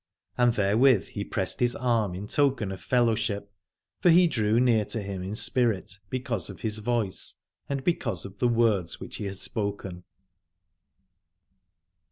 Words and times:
And 0.35 0.55
therewith 0.55 1.09
he 1.09 1.23
pressed 1.23 1.59
his 1.59 1.75
arm 1.75 2.15
in 2.15 2.25
token 2.25 2.71
of 2.71 2.81
fellowship: 2.81 3.51
for 3.99 4.09
he 4.09 4.25
drew 4.25 4.59
near 4.59 4.83
to 4.85 4.99
him 4.99 5.21
in 5.21 5.35
spirit 5.35 5.99
because 6.09 6.49
of 6.49 6.61
his 6.61 6.79
voice, 6.79 7.35
and 7.69 7.83
because 7.83 8.25
of 8.25 8.39
the 8.39 8.47
words 8.49 8.99
which 8.99 9.17
he 9.17 9.25
had 9.25 9.37
spoken. 9.37 10.03